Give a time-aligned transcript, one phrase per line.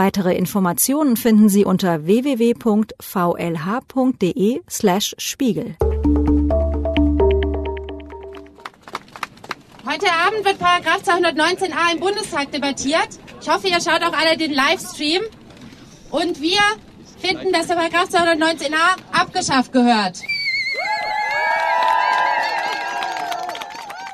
[0.00, 2.60] Weitere Informationen finden Sie unter www.vlh.de
[4.66, 5.76] slash Spiegel.
[9.84, 13.10] Heute Abend wird Paragraph 219a im Bundestag debattiert.
[13.42, 15.20] Ich hoffe, ihr schaut auch alle den Livestream.
[16.10, 16.60] Und wir
[17.18, 20.22] finden, dass der Paragraph 219a abgeschafft gehört.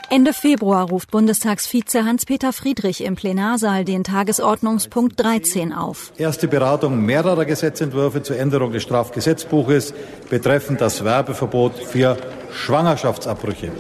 [0.09, 6.13] Ende Februar ruft Bundestagsvize Hans-Peter Friedrich im Plenarsaal den Tagesordnungspunkt 13 auf.
[6.17, 9.95] Erste Beratung mehrerer Gesetzentwürfe zur Änderung des Strafgesetzbuches
[10.31, 12.17] betreffend das Werbeverbot für
[12.53, 13.73] Schwangerschaftsabbrüche.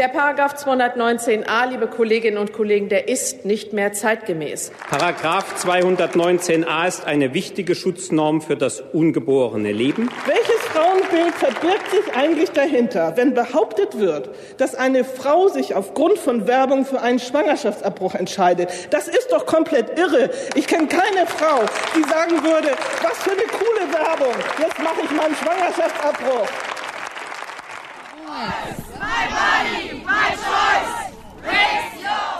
[0.00, 4.72] Der Paragraph 219a, liebe Kolleginnen und Kollegen, der ist nicht mehr zeitgemäß.
[4.88, 10.08] Paragraph 219a ist eine wichtige Schutznorm für das ungeborene Leben.
[10.24, 16.46] Welches Frauenbild verbirgt sich eigentlich dahinter, wenn behauptet wird, dass eine Frau sich aufgrund von
[16.46, 18.70] Werbung für einen Schwangerschaftsabbruch entscheidet?
[18.88, 20.30] Das ist doch komplett irre.
[20.54, 21.60] Ich kenne keine Frau,
[21.94, 22.70] die sagen würde,
[23.02, 24.34] was für eine coole Werbung.
[24.62, 26.48] Jetzt mache ich mal einen Schwangerschaftsabbruch.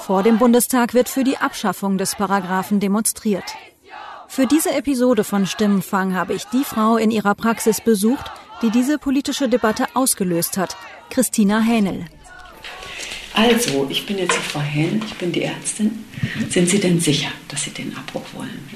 [0.01, 3.45] Vor dem Bundestag wird für die Abschaffung des Paragraphen demonstriert.
[4.27, 8.31] Für diese Episode von Stimmenfang habe ich die Frau in ihrer Praxis besucht,
[8.63, 10.77] die diese politische Debatte ausgelöst hat,
[11.11, 12.07] Christina Hähnel.
[13.35, 16.05] Also, ich bin jetzt die Frau Hähnel, ich bin die Ärztin.
[16.49, 18.69] Sind Sie denn sicher, dass Sie den Abbruch wollen?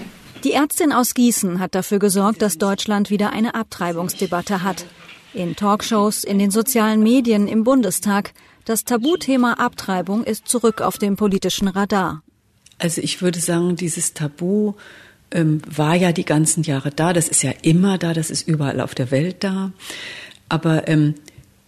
[0.45, 4.87] Die Ärztin aus Gießen hat dafür gesorgt, dass Deutschland wieder eine Abtreibungsdebatte hat.
[5.33, 8.33] In Talkshows, in den sozialen Medien, im Bundestag.
[8.65, 12.23] Das Tabuthema Abtreibung ist zurück auf dem politischen Radar.
[12.79, 14.73] Also ich würde sagen, dieses Tabu
[15.31, 17.13] ähm, war ja die ganzen Jahre da.
[17.13, 19.73] Das ist ja immer da, das ist überall auf der Welt da.
[20.49, 21.15] Aber ähm,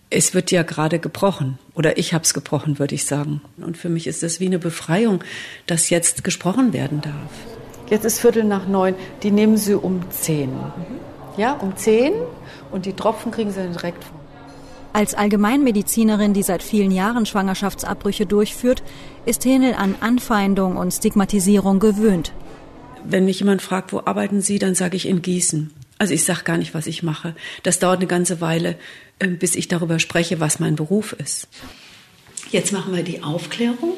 [0.09, 1.59] es wird ja gerade gebrochen.
[1.75, 3.43] Oder ich habe es gebrochen, würde ich sagen.
[3.59, 5.23] Und für mich ist das wie eine Befreiung,
[5.67, 7.31] dass jetzt gesprochen werden darf.
[7.91, 8.95] Jetzt ist Viertel nach neun.
[9.23, 10.51] Die nehmen Sie um zehn.
[11.37, 12.15] Ja, um zehn
[12.71, 14.26] und die Tropfen kriegen sie dann direkt vor.
[14.97, 18.83] Als Allgemeinmedizinerin, die seit vielen Jahren Schwangerschaftsabbrüche durchführt,
[19.27, 22.33] ist Henel an Anfeindung und Stigmatisierung gewöhnt.
[23.05, 25.71] Wenn mich jemand fragt, wo arbeiten Sie, dann sage ich in Gießen.
[25.99, 27.35] Also ich sage gar nicht, was ich mache.
[27.63, 28.79] Das dauert eine ganze Weile,
[29.21, 31.47] ähm, bis ich darüber spreche, was mein Beruf ist.
[32.51, 33.93] Jetzt machen wir die Aufklärung.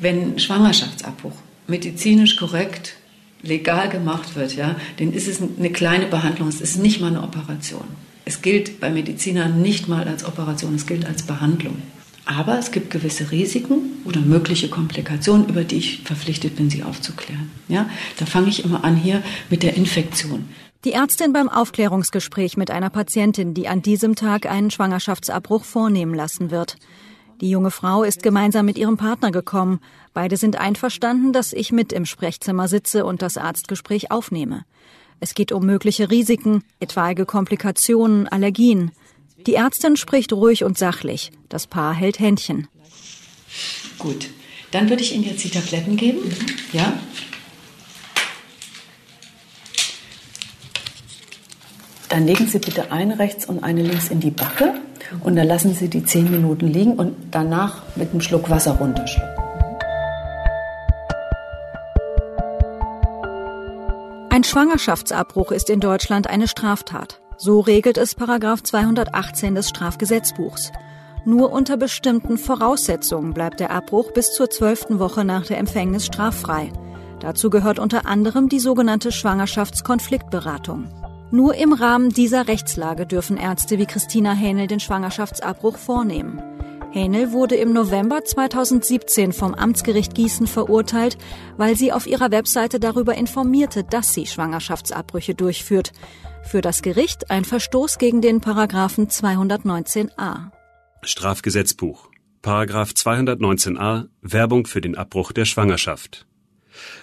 [0.00, 1.36] Wenn Schwangerschaftsabbruch
[1.68, 2.96] medizinisch korrekt
[3.40, 7.22] legal gemacht wird, ja, dann ist es eine kleine Behandlung, es ist nicht mal eine
[7.22, 7.84] Operation.
[8.24, 11.82] Es gilt bei Medizinern nicht mal als Operation, es gilt als Behandlung.
[12.26, 17.50] Aber es gibt gewisse Risiken oder mögliche Komplikationen, über die ich verpflichtet bin, sie aufzuklären.
[17.68, 17.88] Ja,
[18.18, 20.48] da fange ich immer an hier mit der Infektion.
[20.84, 26.50] Die Ärztin beim Aufklärungsgespräch mit einer Patientin, die an diesem Tag einen Schwangerschaftsabbruch vornehmen lassen
[26.50, 26.76] wird.
[27.40, 29.80] Die junge Frau ist gemeinsam mit ihrem Partner gekommen.
[30.14, 34.64] Beide sind einverstanden, dass ich mit im Sprechzimmer sitze und das Arztgespräch aufnehme.
[35.20, 38.90] Es geht um mögliche Risiken, etwaige Komplikationen, Allergien.
[39.46, 41.30] Die Ärztin spricht ruhig und sachlich.
[41.50, 42.68] Das Paar hält Händchen.
[43.98, 44.30] Gut,
[44.70, 46.20] dann würde ich Ihnen jetzt die Tabletten geben.
[46.72, 46.94] Ja?
[52.08, 54.80] Dann legen Sie bitte eine rechts und eine links in die Backe
[55.20, 59.29] und dann lassen Sie die zehn Minuten liegen und danach mit einem Schluck Wasser runterschlucken.
[64.40, 67.20] Ein Schwangerschaftsabbruch ist in Deutschland eine Straftat.
[67.36, 70.72] So regelt es Paragraph 218 des Strafgesetzbuchs.
[71.26, 76.72] Nur unter bestimmten Voraussetzungen bleibt der Abbruch bis zur zwölften Woche nach der Empfängnis straffrei.
[77.20, 80.88] Dazu gehört unter anderem die sogenannte Schwangerschaftskonfliktberatung.
[81.30, 86.40] Nur im Rahmen dieser Rechtslage dürfen Ärzte wie Christina Hähnel den Schwangerschaftsabbruch vornehmen.
[86.92, 91.18] Hähnel wurde im November 2017 vom Amtsgericht Gießen verurteilt,
[91.56, 95.92] weil sie auf ihrer Webseite darüber informierte, dass sie Schwangerschaftsabbrüche durchführt.
[96.42, 100.50] Für das Gericht ein Verstoß gegen den Paragraphen 219a.
[101.02, 102.10] Strafgesetzbuch.
[102.42, 106.26] Paragraph 219a Werbung für den Abbruch der Schwangerschaft.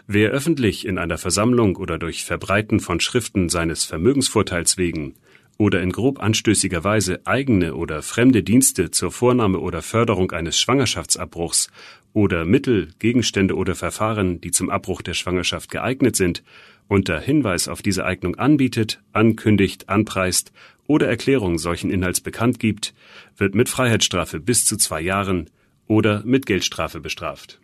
[0.06, 5.16] Wer öffentlich in einer Versammlung oder durch Verbreiten von Schriften seines Vermögensvorteils wegen
[5.57, 11.69] oder in grob anstößiger Weise eigene oder fremde Dienste zur Vornahme oder Förderung eines Schwangerschaftsabbruchs
[12.13, 16.44] oder Mittel, Gegenstände oder Verfahren, die zum Abbruch der Schwangerschaft geeignet sind,
[16.88, 20.51] unter Hinweis auf diese Eignung anbietet, ankündigt, anpreist
[20.88, 22.94] oder Erklärungen solchen Inhalts bekannt gibt,
[23.36, 25.50] wird mit Freiheitsstrafe bis zu zwei Jahren
[25.88, 27.59] oder mit Geldstrafe bestraft.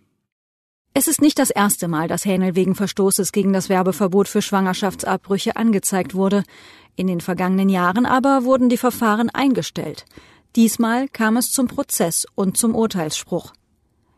[0.96, 5.56] Es ist nicht das erste Mal, dass Hähnel wegen Verstoßes gegen das Werbeverbot für Schwangerschaftsabbrüche
[5.56, 6.44] angezeigt wurde.
[6.96, 10.06] In den vergangenen Jahren aber wurden die Verfahren eingestellt.
[10.56, 13.54] Diesmal kam es zum Prozess und zum Urteilsspruch.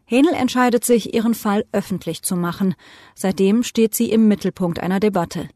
[0.04, 2.75] Hähnel entscheidet sich, ihren Fall öffentlich zu machen.
[3.16, 5.48] Seitdem steht sie im Mittelpunkt einer Debatte.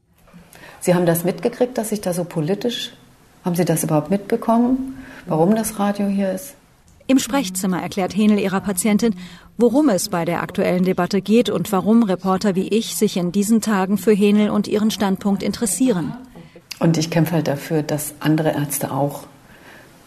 [0.79, 2.93] Sie haben das mitgekriegt, dass ich da so politisch.
[3.43, 6.55] Haben Sie das überhaupt mitbekommen, warum das Radio hier ist?
[7.09, 9.15] Im Sprechzimmer erklärt Henel ihrer Patientin,
[9.57, 13.61] worum es bei der aktuellen Debatte geht und warum Reporter wie ich sich in diesen
[13.61, 16.13] Tagen für Henel und ihren Standpunkt interessieren.
[16.77, 19.23] Und ich kämpfe halt dafür, dass andere Ärzte auch,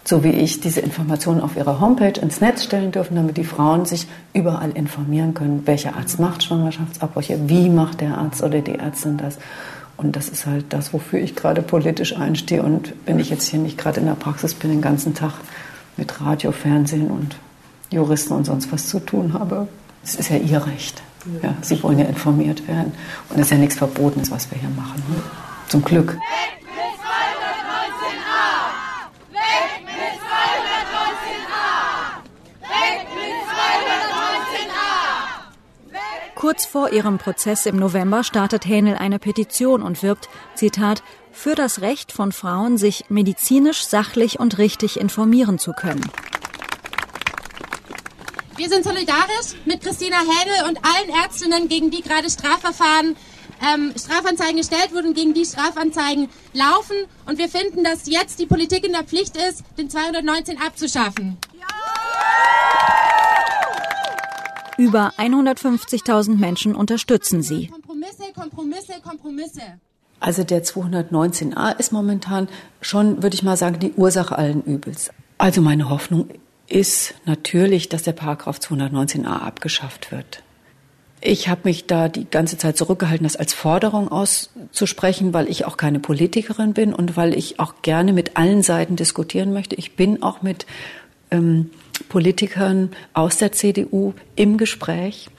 [0.04, 3.84] so wie ich, diese Informationen auf ihrer Homepage ins Netz stellen dürfen, damit die Frauen
[3.84, 9.16] sich überall informieren können, welcher Arzt macht Schwangerschaftsabbrüche, wie macht der Arzt oder die Ärztin
[9.16, 9.38] das.
[9.96, 12.62] Und das ist halt das, wofür ich gerade politisch einstehe.
[12.62, 15.32] Und wenn ich jetzt hier nicht gerade in der Praxis bin, den ganzen Tag
[15.96, 17.36] mit Radio, Fernsehen und
[17.90, 19.68] Juristen und sonst was zu tun habe.
[20.02, 21.02] Es ist ja ihr Recht.
[21.42, 22.92] Ja, sie wollen ja informiert werden.
[23.28, 25.02] Und es ist ja nichts Verbotenes, was wir hier machen.
[25.08, 25.22] Ne?
[25.68, 26.18] Zum Glück.
[36.34, 41.80] Kurz vor ihrem Prozess im November startet Hähnel eine Petition und wirbt, Zitat, für das
[41.80, 46.08] Recht von Frauen, sich medizinisch, sachlich und richtig informieren zu können.
[48.56, 53.16] Wir sind solidarisch mit Christina Hähnel und allen Ärztinnen, gegen die gerade Strafverfahren,
[53.60, 56.96] ähm, Strafanzeigen gestellt wurden, gegen die Strafanzeigen laufen.
[57.26, 61.38] Und wir finden, dass jetzt die Politik in der Pflicht ist, den 219 abzuschaffen.
[64.78, 67.68] Über 150.000 Menschen unterstützen sie.
[67.68, 69.80] Kompromisse, Kompromisse, Kompromisse.
[70.22, 72.48] Also der 219a ist momentan
[72.80, 75.10] schon, würde ich mal sagen, die Ursache allen Übels.
[75.36, 76.28] Also meine Hoffnung
[76.68, 80.44] ist natürlich, dass der Paragraph 219a abgeschafft wird.
[81.20, 85.76] Ich habe mich da die ganze Zeit zurückgehalten, das als Forderung auszusprechen, weil ich auch
[85.76, 89.74] keine Politikerin bin und weil ich auch gerne mit allen Seiten diskutieren möchte.
[89.74, 90.66] Ich bin auch mit
[91.32, 91.70] ähm,
[92.08, 95.30] Politikern aus der CDU im Gespräch.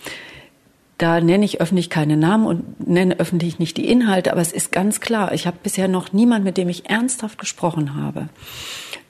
[1.03, 4.71] Da nenne ich öffentlich keine Namen und nenne öffentlich nicht die Inhalte, aber es ist
[4.71, 8.29] ganz klar, ich habe bisher noch niemand, mit dem ich ernsthaft gesprochen habe,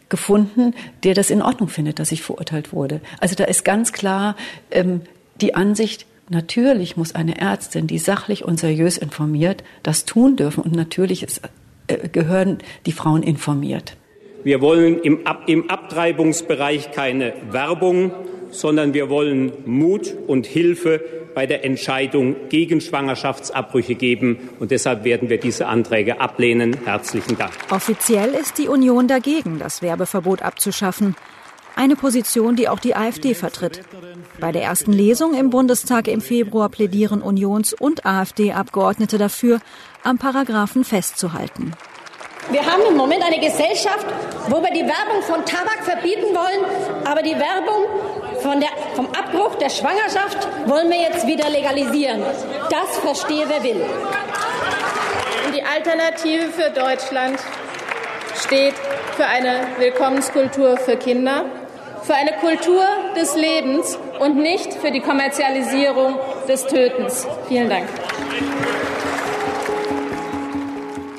[0.09, 0.73] gefunden,
[1.03, 2.99] der das in Ordnung findet, dass ich verurteilt wurde.
[3.19, 4.35] Also da ist ganz klar
[4.71, 5.01] ähm,
[5.39, 10.75] die Ansicht, natürlich muss eine Ärztin, die sachlich und seriös informiert, das tun dürfen und
[10.75, 11.41] natürlich ist,
[11.85, 12.57] äh, gehören
[12.87, 13.97] die Frauen informiert.
[14.43, 18.13] Wir wollen im, Ab im Abtreibungsbereich keine Werbung,
[18.49, 24.49] sondern wir wollen Mut und Hilfe bei der Entscheidung gegen Schwangerschaftsabbrüche geben.
[24.59, 26.77] Und deshalb werden wir diese Anträge ablehnen.
[26.85, 27.51] Herzlichen Dank.
[27.71, 31.15] Offiziell ist die Union dagegen, das Werbeverbot abzuschaffen.
[31.75, 33.81] Eine Position, die auch die AfD vertritt.
[34.39, 39.59] Bei der ersten Lesung im Bundestag im Februar plädieren Unions- und AfD-Abgeordnete dafür,
[40.03, 41.73] am Paragraphen festzuhalten.
[42.51, 44.05] Wir haben im Moment eine Gesellschaft,
[44.49, 49.55] wo wir die Werbung von Tabak verbieten wollen, aber die Werbung von der, vom Abbruch
[49.55, 52.21] der Schwangerschaft wollen wir jetzt wieder legalisieren.
[52.69, 53.81] Das verstehe wer will.
[55.45, 57.39] Und die Alternative für Deutschland
[58.35, 58.75] steht
[59.15, 61.45] für eine Willkommenskultur für Kinder,
[62.03, 67.25] für eine Kultur des Lebens und nicht für die Kommerzialisierung des Tötens.
[67.47, 67.87] Vielen Dank.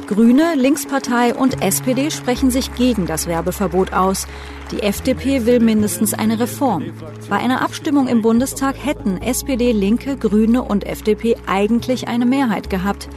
[0.07, 4.27] Grüne, Linkspartei und SPD sprechen sich gegen das Werbeverbot aus.
[4.71, 6.93] Die FDP will mindestens eine Reform.
[7.31, 13.09] Bei einer Abstimmung im Bundestag hätten SPD, Linke, Grüne und FDP eigentlich eine Mehrheit gehabt.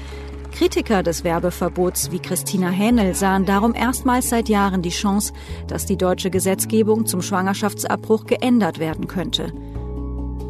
[0.58, 5.34] Kritiker des Werbeverbots wie Christina Hähnel sahen darum erstmals seit Jahren die Chance,
[5.68, 9.52] dass die deutsche Gesetzgebung zum Schwangerschaftsabbruch geändert werden könnte.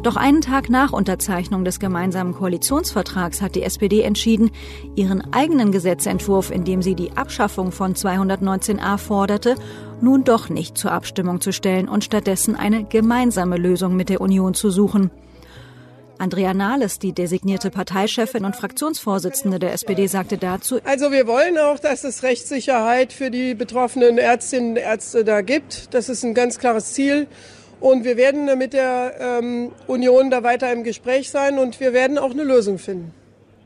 [0.02, 4.52] Doch einen Tag nach Unterzeichnung des gemeinsamen Koalitionsvertrags hat die SPD entschieden,
[4.94, 9.56] ihren eigenen Gesetzentwurf, in dem sie die Abschaffung von 219a forderte,
[10.00, 14.54] nun doch nicht zur Abstimmung zu stellen und stattdessen eine gemeinsame Lösung mit der Union
[14.54, 15.10] zu suchen.
[16.18, 21.78] Andrea Nahles, die designierte Parteichefin und Fraktionsvorsitzende der SPD, sagte dazu, Also wir wollen auch,
[21.78, 25.92] dass es Rechtssicherheit für die betroffenen Ärztinnen und Ärzte da gibt.
[25.94, 27.26] Das ist ein ganz klares Ziel.
[27.80, 32.18] Und wir werden mit der ähm, Union da weiter im Gespräch sein und wir werden
[32.18, 33.12] auch eine Lösung finden.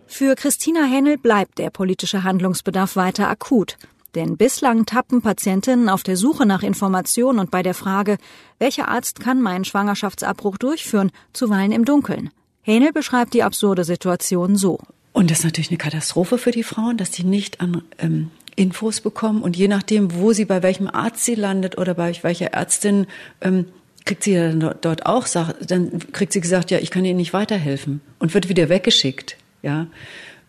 [0.07, 3.79] Für Christina Hennel bleibt der politische Handlungsbedarf weiter akut.
[4.15, 8.19] Denn bislang tappen Patientinnen auf der Suche nach Informationen und bei der Frage,
[8.59, 12.31] welcher Arzt kann meinen Schwangerschaftsabbruch durchführen, zuweilen im Dunkeln.
[12.61, 14.79] Hähnel beschreibt die absurde Situation so.
[15.15, 19.01] Und das ist natürlich eine Katastrophe für die Frauen, dass sie nicht an ähm, Infos
[19.01, 23.07] bekommen und je nachdem, wo sie bei welchem Arzt sie landet oder bei welcher Ärztin,
[23.41, 23.67] ähm,
[24.05, 28.01] kriegt sie dann dort auch, dann kriegt sie gesagt, ja, ich kann Ihnen nicht weiterhelfen
[28.19, 29.87] und wird wieder weggeschickt, ja.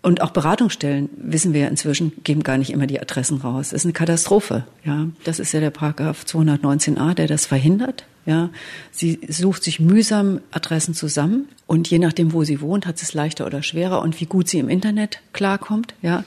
[0.02, 3.70] Und auch Beratungsstellen, wissen wir ja inzwischen, geben gar nicht immer die Adressen raus.
[3.70, 5.08] Das ist eine Katastrophe, ja.
[5.24, 8.50] Das ist ja der Paragraph 219a, der das verhindert, ja.
[8.92, 13.14] Sie sucht sich mühsam Adressen zusammen und je nachdem, wo sie wohnt, hat sie es
[13.14, 16.24] leichter oder schwerer und wie gut sie im Internet klarkommt, ja.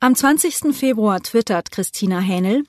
[0.00, 0.74] Am 20.
[0.74, 2.64] Februar twittert Christina Hähnel,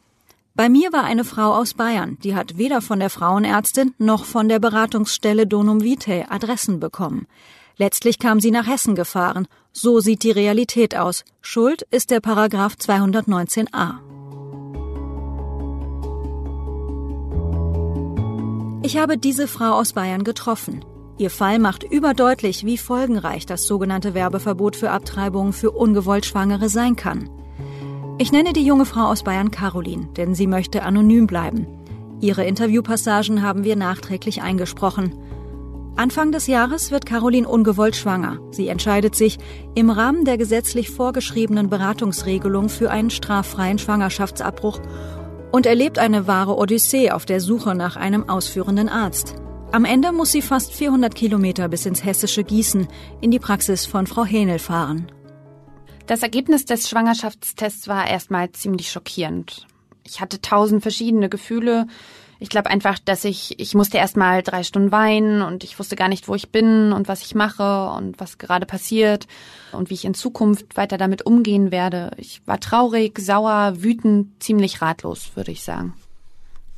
[0.55, 4.47] bei mir war eine Frau aus Bayern, die hat weder von der Frauenärztin noch von
[4.47, 7.27] der Beratungsstelle Donum Vitae Adressen bekommen.
[7.75, 9.49] Letztlich kam sie nach Hessen gefahren.
[9.73, 11.25] So sieht die Realität aus.
[11.41, 13.95] Schuld ist der Paragraph 219a.
[18.81, 20.85] Ich habe diese Frau aus Bayern getroffen.
[21.17, 26.95] Ihr Fall macht überdeutlich, wie folgenreich das sogenannte Werbeverbot für Abtreibungen für ungewollt Schwangere sein
[26.95, 27.29] kann.
[28.17, 31.67] Ich nenne die junge Frau aus Bayern Caroline, denn sie möchte anonym bleiben.
[32.21, 35.13] Ihre Interviewpassagen haben wir nachträglich eingesprochen.
[35.97, 38.39] Anfang des Jahres wird Caroline ungewollt schwanger.
[38.51, 39.37] Sie entscheidet sich,
[39.75, 44.79] im Rahmen der gesetzlich vorgeschriebenen Beratungsregelung für einen straffreien Schwangerschaftsabbruch
[45.51, 49.35] und erlebt eine wahre Odyssee auf der Suche nach einem ausführenden Arzt.
[49.73, 52.87] Am Ende muss sie fast 400 Kilometer bis ins hessische Gießen
[53.19, 55.07] in die Praxis von Frau Hähnel fahren.
[56.07, 59.65] Das Ergebnis des Schwangerschaftstests war erstmal ziemlich schockierend.
[60.03, 61.87] Ich hatte tausend verschiedene Gefühle.
[62.39, 66.07] Ich glaube einfach, dass ich, ich musste erstmal drei Stunden weinen und ich wusste gar
[66.07, 69.25] nicht, wo ich bin und was ich mache und was gerade passiert
[69.71, 72.11] und wie ich in Zukunft weiter damit umgehen werde.
[72.17, 75.95] Ich war traurig, sauer, wütend, ziemlich ratlos, würde ich sagen.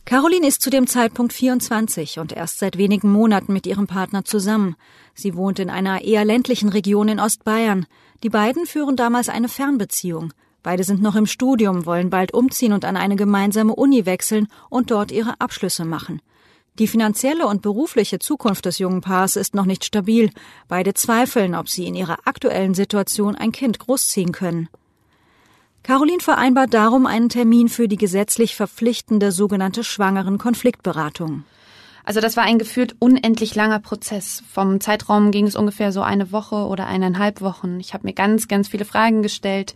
[0.05, 4.77] Caroline ist zu dem Zeitpunkt 24 und erst seit wenigen Monaten mit ihrem Partner zusammen.
[5.13, 7.87] Sie wohnt in einer eher ländlichen Region in Ostbayern.
[8.23, 10.33] Die beiden führen damals eine Fernbeziehung.
[10.63, 14.91] Beide sind noch im Studium, wollen bald umziehen und an eine gemeinsame Uni wechseln und
[14.91, 16.21] dort ihre Abschlüsse machen.
[16.79, 20.29] Die finanzielle und berufliche Zukunft des jungen Paars ist noch nicht stabil.
[20.67, 24.69] Beide zweifeln, ob sie in ihrer aktuellen Situation ein Kind großziehen können.
[25.81, 31.45] Caroline vereinbart darum einen Termin für die gesetzlich verpflichtende sogenannte schwangeren Konfliktberatung.
[32.07, 34.41] Also das war ein gefühlt unendlich langer Prozess.
[34.49, 37.81] Vom Zeitraum ging es ungefähr so eine Woche oder eineinhalb Wochen.
[37.81, 39.75] Ich habe mir ganz, ganz viele Fragen gestellt,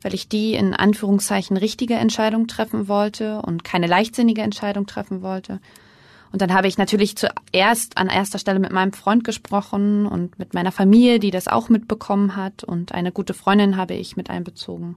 [0.00, 5.58] weil ich die in Anführungszeichen richtige Entscheidung treffen wollte und keine leichtsinnige Entscheidung treffen wollte.
[6.30, 10.54] Und dann habe ich natürlich zuerst an erster Stelle mit meinem Freund gesprochen und mit
[10.54, 12.62] meiner Familie, die das auch mitbekommen hat.
[12.62, 14.94] Und eine gute Freundin habe ich mit einbezogen.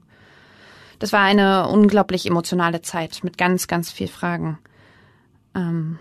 [0.99, 4.59] Das war eine unglaublich emotionale Zeit mit ganz, ganz viel Fragen.
[5.55, 5.97] Ähm,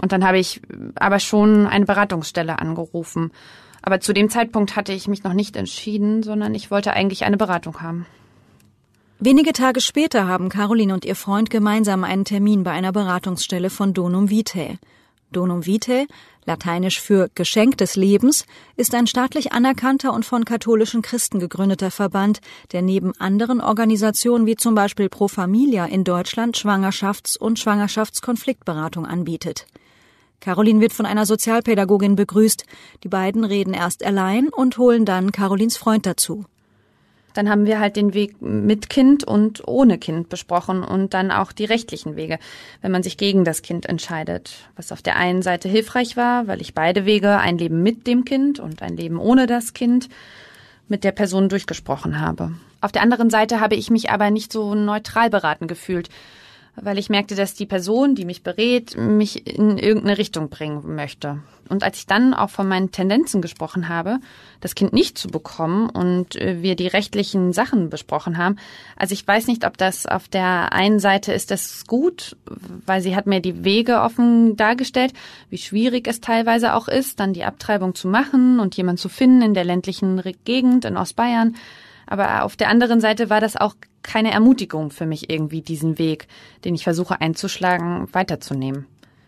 [0.00, 0.62] und dann habe ich
[0.94, 3.32] aber schon eine Beratungsstelle angerufen.
[3.82, 7.36] Aber zu dem Zeitpunkt hatte ich mich noch nicht entschieden, sondern ich wollte eigentlich eine
[7.36, 8.06] Beratung haben.
[9.18, 13.94] Wenige Tage später haben Caroline und ihr Freund gemeinsam einen Termin bei einer Beratungsstelle von
[13.94, 14.78] Donum Vitae.
[15.30, 16.06] Donum Vitae,
[16.44, 18.46] lateinisch für Geschenk des Lebens,
[18.76, 22.40] ist ein staatlich anerkannter und von katholischen Christen gegründeter Verband,
[22.72, 29.66] der neben anderen Organisationen wie zum Beispiel Pro Familia in Deutschland Schwangerschafts- und Schwangerschaftskonfliktberatung anbietet.
[30.42, 32.66] Caroline wird von einer Sozialpädagogin begrüßt.
[33.04, 36.44] Die beiden reden erst allein und holen dann Carolins Freund dazu.
[37.32, 41.52] Dann haben wir halt den Weg mit Kind und ohne Kind besprochen und dann auch
[41.52, 42.40] die rechtlichen Wege,
[42.82, 44.68] wenn man sich gegen das Kind entscheidet.
[44.74, 48.24] Was auf der einen Seite hilfreich war, weil ich beide Wege, ein Leben mit dem
[48.24, 50.08] Kind und ein Leben ohne das Kind,
[50.88, 52.52] mit der Person durchgesprochen habe.
[52.80, 56.10] Auf der anderen Seite habe ich mich aber nicht so neutral beraten gefühlt
[56.74, 61.42] weil ich merkte, dass die Person, die mich berät, mich in irgendeine Richtung bringen möchte.
[61.68, 64.18] Und als ich dann auch von meinen Tendenzen gesprochen habe,
[64.60, 68.56] das Kind nicht zu bekommen und äh, wir die rechtlichen Sachen besprochen haben,
[68.96, 72.36] also ich weiß nicht, ob das auf der einen Seite ist das gut,
[72.86, 75.12] weil sie hat mir die Wege offen dargestellt,
[75.50, 79.42] wie schwierig es teilweise auch ist, dann die Abtreibung zu machen und jemand zu finden
[79.42, 81.54] in der ländlichen Gegend in Ostbayern.
[82.06, 86.26] Aber auf der anderen Seite war das auch keine Ermutigung für mich irgendwie, diesen Weg,
[86.64, 88.86] den ich versuche einzuschlagen, weiterzunehmen.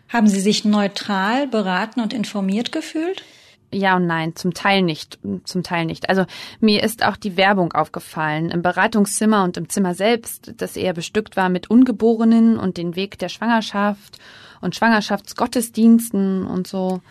[0.09, 3.23] Haben Sie sich neutral beraten und informiert gefühlt?
[3.71, 6.07] Ja und nein, zum Teil nicht, zum Teil nicht.
[6.07, 6.25] Also
[6.59, 11.35] mir ist auch die Werbung aufgefallen im Beratungszimmer und im Zimmer selbst, das eher bestückt
[11.35, 14.19] war mit Ungeborenen und den Weg der Schwangerschaft
[14.61, 17.01] und Schwangerschaftsgottesdiensten und so.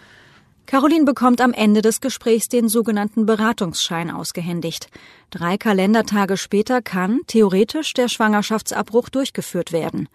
[0.66, 4.88] Caroline bekommt am Ende des Gesprächs den sogenannten Beratungsschein ausgehändigt.
[5.30, 10.08] Drei Kalendertage später kann theoretisch der Schwangerschaftsabbruch durchgeführt werden.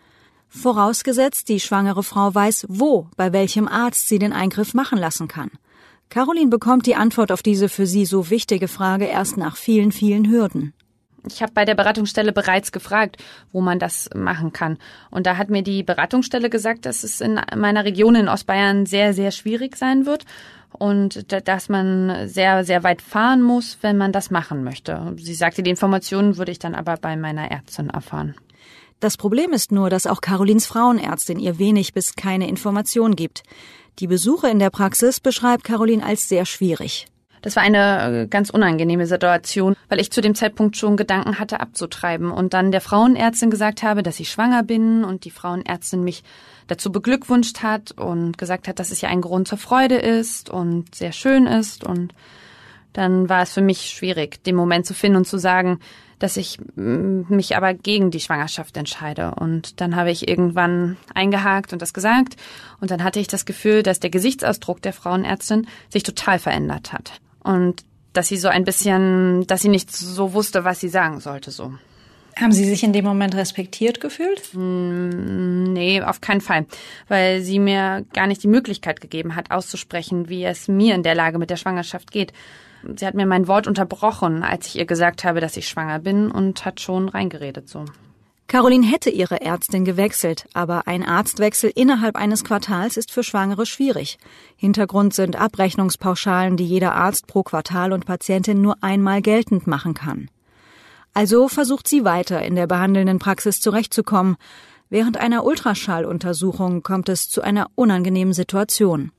[0.49, 5.51] Vorausgesetzt, die schwangere Frau weiß, wo, bei welchem Arzt sie den Eingriff machen lassen kann.
[6.09, 10.27] Caroline bekommt die Antwort auf diese für sie so wichtige Frage erst nach vielen, vielen
[10.27, 10.73] Hürden.
[11.27, 13.17] Ich habe bei der Beratungsstelle bereits gefragt,
[13.51, 14.77] wo man das machen kann.
[15.09, 19.13] Und da hat mir die Beratungsstelle gesagt, dass es in meiner Region in Ostbayern sehr,
[19.13, 20.25] sehr schwierig sein wird
[20.71, 25.13] und dass man sehr, sehr weit fahren muss, wenn man das machen möchte.
[25.17, 28.35] Sie sagte, die Informationen würde ich dann aber bei meiner Ärztin erfahren.
[28.99, 33.43] Das Problem ist nur, dass auch Carolins Frauenärztin ihr wenig bis keine Information gibt.
[33.99, 37.07] Die Besuche in der Praxis beschreibt Caroline als sehr schwierig.
[37.41, 41.59] Das war eine äh, ganz unangenehme Situation, weil ich zu dem Zeitpunkt schon Gedanken hatte
[41.59, 46.23] abzutreiben und dann der Frauenärztin gesagt habe, dass ich schwanger bin und die Frauenärztin mich
[46.67, 50.93] dazu beglückwünscht hat und gesagt hat, dass es ja ein Grund zur Freude ist und
[50.93, 52.13] sehr schön ist und
[52.93, 55.79] dann war es für mich schwierig, den Moment zu finden und zu sagen,
[56.17, 59.35] dass ich mich aber gegen die Schwangerschaft entscheide.
[59.35, 62.35] Und dann habe ich irgendwann eingehakt und das gesagt.
[62.81, 67.21] Und dann hatte ich das Gefühl, dass der Gesichtsausdruck der Frauenärztin sich total verändert hat
[67.43, 71.51] und dass sie so ein bisschen, dass sie nicht so wusste, was sie sagen sollte,
[71.51, 71.73] so.
[72.39, 74.53] Haben Sie sich in dem Moment respektiert gefühlt?
[74.53, 76.65] Mm, nee, auf keinen Fall,
[77.09, 81.15] weil sie mir gar nicht die Möglichkeit gegeben hat, auszusprechen, wie es mir in der
[81.15, 82.31] Lage mit der Schwangerschaft geht.
[82.95, 86.31] Sie hat mir mein Wort unterbrochen, als ich ihr gesagt habe, dass ich schwanger bin
[86.31, 87.83] und hat schon reingeredet so.
[88.49, 94.17] Caroline hätte ihre Ärztin gewechselt, aber ein Arztwechsel innerhalb eines Quartals ist für Schwangere schwierig.
[94.57, 100.31] Hintergrund sind Abrechnungspauschalen, die jeder Arzt pro Quartal und Patientin nur einmal geltend machen kann.
[101.13, 104.35] Also versucht sie weiter in der behandelnden Praxis zurechtzukommen.
[104.89, 109.11] Während einer Ultraschalluntersuchung kommt es zu einer unangenehmen Situation.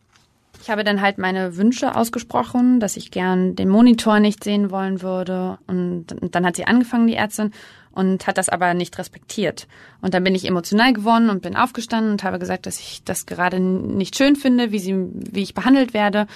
[0.60, 5.02] Ich habe dann halt meine Wünsche ausgesprochen, dass ich gern den Monitor nicht sehen wollen
[5.02, 5.58] würde.
[5.68, 7.52] Und dann hat sie angefangen, die Ärztin,
[7.92, 9.66] und hat das aber nicht respektiert.
[10.00, 13.26] Und dann bin ich emotional geworden und bin aufgestanden und habe gesagt, dass ich das
[13.26, 16.26] gerade nicht schön finde, wie sie, wie ich behandelt werde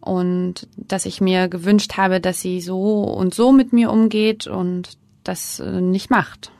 [0.00, 4.98] und dass ich mir gewünscht habe, dass sie so und so mit mir umgeht und
[5.24, 6.50] das äh, nicht macht.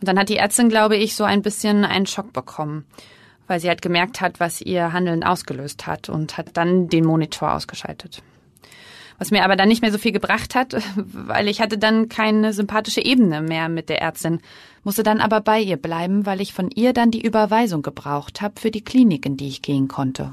[0.00, 2.86] Und dann hat die Ärztin, glaube ich, so ein bisschen einen Schock bekommen,
[3.46, 7.52] weil sie halt gemerkt hat, was ihr Handeln ausgelöst hat und hat dann den Monitor
[7.52, 8.22] ausgeschaltet
[9.20, 12.54] was mir aber dann nicht mehr so viel gebracht hat, weil ich hatte dann keine
[12.54, 14.40] sympathische Ebene mehr mit der Ärztin,
[14.82, 18.58] musste dann aber bei ihr bleiben, weil ich von ihr dann die Überweisung gebraucht habe
[18.58, 20.32] für die Klinik, in die ich gehen konnte.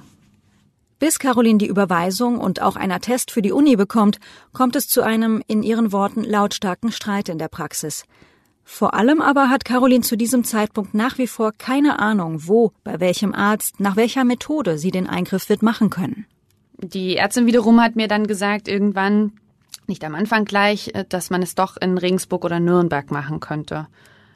[1.00, 4.19] Bis Caroline die Überweisung und auch ein Attest für die Uni bekommt,
[4.54, 8.06] kommt es zu einem, in ihren Worten, lautstarken Streit in der Praxis.
[8.63, 13.02] Vor allem aber hat Caroline zu diesem Zeitpunkt nach wie vor keine Ahnung, wo, bei
[13.02, 16.26] welchem Arzt, nach welcher Methode sie den Eingriff wird machen können.
[16.79, 19.33] Die Ärztin wiederum hat mir dann gesagt, irgendwann,
[19.87, 23.87] nicht am Anfang gleich, äh, dass man es doch in Regensburg oder Nürnberg machen könnte.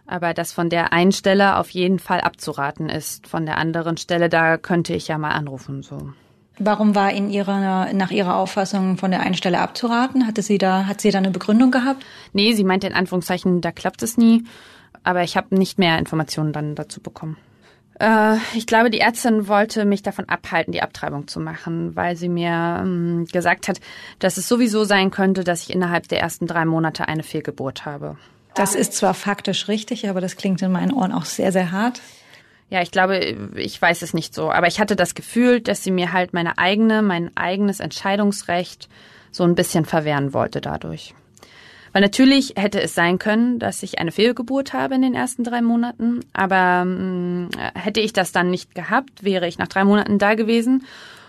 [0.07, 3.27] Aber dass von der einen Stelle auf jeden Fall abzuraten ist.
[3.27, 6.13] Von der anderen Stelle, da könnte ich ja mal anrufen, so.
[6.59, 10.27] Warum war in ihrer, nach Ihrer Auffassung von der einen Stelle abzuraten?
[10.27, 12.05] Hatte sie da, hat sie da eine Begründung gehabt?
[12.33, 14.43] Nee, sie meinte in Anführungszeichen, da klappt es nie.
[15.03, 17.37] Aber ich habe nicht mehr Informationen dann dazu bekommen.
[18.01, 22.29] Äh, ich glaube, die Ärztin wollte mich davon abhalten, die Abtreibung zu machen, weil sie
[22.29, 23.79] mir ähm, gesagt hat,
[24.17, 28.17] dass es sowieso sein könnte, dass ich innerhalb der ersten drei Monate eine Fehlgeburt habe.
[28.55, 32.01] Das ist zwar faktisch richtig, aber das klingt in meinen Ohren auch sehr, sehr hart.
[32.69, 33.17] Ja, ich glaube,
[33.55, 36.57] ich weiß es nicht so, aber ich hatte das Gefühl, dass sie mir halt meine
[36.57, 38.89] eigene, mein eigenes Entscheidungsrecht
[39.31, 41.13] so ein bisschen verwehren wollte dadurch.
[41.93, 45.61] Weil natürlich hätte es sein können, dass ich eine Fehlgeburt habe in den ersten drei
[45.61, 46.85] Monaten, aber
[47.57, 50.85] äh, hätte ich das dann nicht gehabt, wäre ich nach drei Monaten da gewesen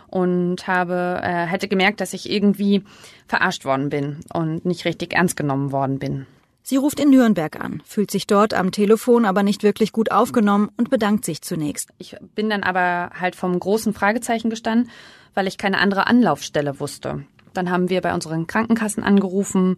[0.06, 2.84] und habe äh, hätte gemerkt, dass ich irgendwie
[3.26, 6.26] verarscht worden bin und nicht richtig ernst genommen worden bin.
[6.64, 10.70] Sie ruft in Nürnberg an, fühlt sich dort am Telefon aber nicht wirklich gut aufgenommen
[10.76, 11.90] und bedankt sich zunächst.
[11.98, 14.88] Ich bin dann aber halt vom großen Fragezeichen gestanden,
[15.34, 17.24] weil ich keine andere Anlaufstelle wusste.
[17.52, 19.76] Dann haben wir bei unseren Krankenkassen angerufen,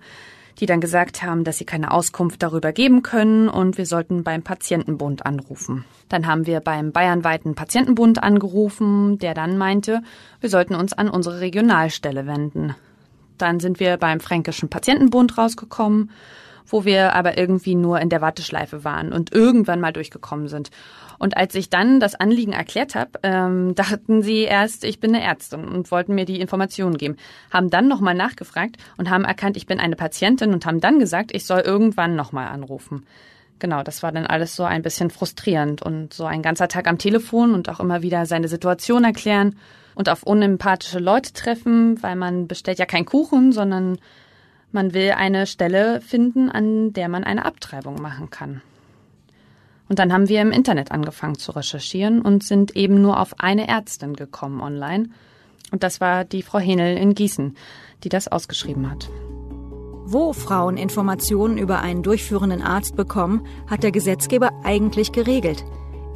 [0.60, 4.42] die dann gesagt haben, dass sie keine Auskunft darüber geben können und wir sollten beim
[4.42, 5.84] Patientenbund anrufen.
[6.08, 10.02] Dann haben wir beim bayernweiten Patientenbund angerufen, der dann meinte,
[10.40, 12.74] wir sollten uns an unsere Regionalstelle wenden.
[13.38, 16.10] Dann sind wir beim Fränkischen Patientenbund rausgekommen,
[16.66, 20.70] wo wir aber irgendwie nur in der Warteschleife waren und irgendwann mal durchgekommen sind.
[21.18, 25.24] Und als ich dann das Anliegen erklärt habe, ähm, dachten sie erst, ich bin eine
[25.24, 27.16] Ärztin und wollten mir die Informationen geben.
[27.50, 31.34] Haben dann nochmal nachgefragt und haben erkannt, ich bin eine Patientin und haben dann gesagt,
[31.34, 33.06] ich soll irgendwann nochmal anrufen.
[33.58, 36.98] Genau, das war dann alles so ein bisschen frustrierend und so ein ganzer Tag am
[36.98, 39.56] Telefon und auch immer wieder seine Situation erklären
[39.94, 43.98] und auf unempathische Leute treffen, weil man bestellt ja keinen Kuchen, sondern
[44.74, 48.60] man will eine Stelle finden, an der man eine Abtreibung machen kann.
[49.88, 53.68] Und dann haben wir im Internet angefangen zu recherchieren und sind eben nur auf eine
[53.68, 55.10] Ärztin gekommen online.
[55.70, 57.56] Und das war die Frau Henel in Gießen,
[58.02, 59.08] die das ausgeschrieben hat.
[60.06, 65.64] Wo Frauen Informationen über einen durchführenden Arzt bekommen, hat der Gesetzgeber eigentlich geregelt.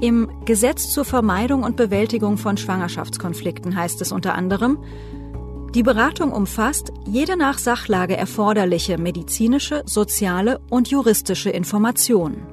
[0.00, 4.78] Im Gesetz zur Vermeidung und Bewältigung von Schwangerschaftskonflikten heißt es unter anderem,
[5.74, 12.46] die Beratung umfasst jede nach Sachlage erforderliche medizinische, soziale und juristische Information.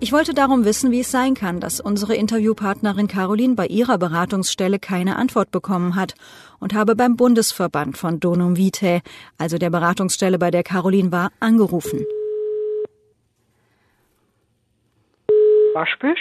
[0.00, 4.80] Ich wollte darum wissen, wie es sein kann, dass unsere Interviewpartnerin Caroline bei ihrer Beratungsstelle
[4.80, 6.14] keine Antwort bekommen hat
[6.58, 9.02] und habe beim Bundesverband von Donum Vitae,
[9.38, 12.04] also der Beratungsstelle, bei der Caroline war, angerufen.
[15.74, 16.18] Waschbüch?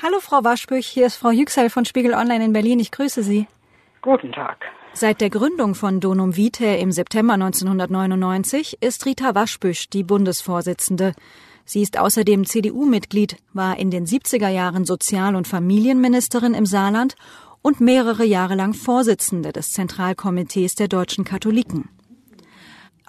[0.00, 2.78] Hallo Frau Waschbüch, hier ist Frau Yüksel von Spiegel Online in Berlin.
[2.78, 3.48] Ich grüße Sie.
[4.02, 4.56] Guten Tag.
[5.00, 11.14] Seit der Gründung von Donum Vitae im September 1999 ist Rita Waschbüsch die Bundesvorsitzende.
[11.64, 17.14] Sie ist außerdem CDU-Mitglied, war in den 70er Jahren Sozial- und Familienministerin im Saarland
[17.62, 21.88] und mehrere Jahre lang Vorsitzende des Zentralkomitees der deutschen Katholiken.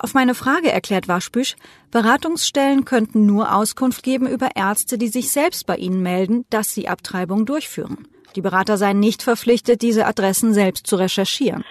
[0.04, 1.56] Auf meine Frage erklärt Waschbüsch,
[1.92, 6.88] Beratungsstellen könnten nur Auskunft geben über Ärzte, die sich selbst bei ihnen melden, dass sie
[6.88, 8.08] Abtreibung durchführen.
[8.36, 11.64] Die Berater seien nicht verpflichtet, diese Adressen selbst zu recherchieren.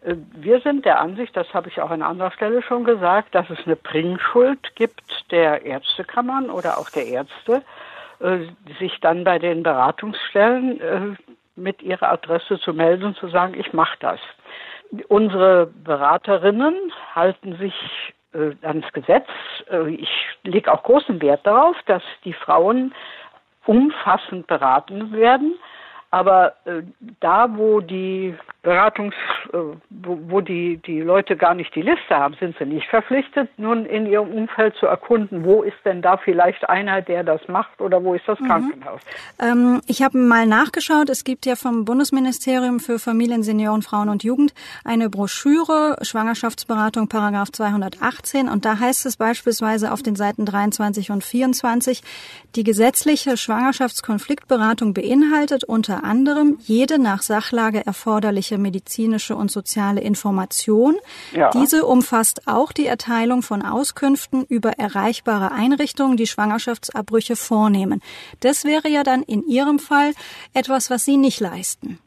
[0.00, 3.50] Äh, wir sind der Ansicht, das habe ich auch an anderer Stelle schon gesagt, dass
[3.50, 7.62] es eine Bringschuld gibt der Ärztekammern oder auch der Ärzte,
[8.20, 8.38] äh,
[8.78, 11.00] sich dann bei den Beratungsstellen äh,
[11.56, 14.20] mit ihrer Adresse zu melden und zu sagen, ich mache das.
[15.08, 17.74] Unsere Beraterinnen halten sich
[18.62, 19.26] ans Gesetz.
[19.88, 20.10] Ich
[20.42, 22.94] lege auch großen Wert darauf, dass die Frauen
[23.64, 25.54] umfassend beraten werden.
[26.16, 26.82] Aber äh,
[27.20, 29.14] da, wo die Beratungs,
[29.52, 29.58] äh,
[29.90, 33.84] wo, wo die, die Leute gar nicht die Liste haben, sind sie nicht verpflichtet, nun
[33.84, 38.02] in ihrem Umfeld zu erkunden, wo ist denn da vielleicht einer, der das macht oder
[38.02, 38.46] wo ist das mhm.
[38.46, 39.02] Krankenhaus.
[39.38, 44.24] Ähm, ich habe mal nachgeschaut, es gibt ja vom Bundesministerium für Familien, Senioren, Frauen und
[44.24, 44.54] Jugend
[44.86, 51.22] eine Broschüre, Schwangerschaftsberatung, Paragraph 218 und da heißt es beispielsweise auf den Seiten 23 und
[51.22, 52.00] 24,
[52.54, 60.96] die gesetzliche Schwangerschaftskonfliktberatung beinhaltet unter anderem jede nach Sachlage erforderliche medizinische und soziale Information.
[61.32, 61.50] Ja.
[61.50, 68.00] Diese umfasst auch die Erteilung von Auskünften über erreichbare Einrichtungen, die Schwangerschaftsabbrüche vornehmen.
[68.40, 70.12] Das wäre ja dann in Ihrem Fall
[70.54, 71.98] etwas, was Sie nicht leisten.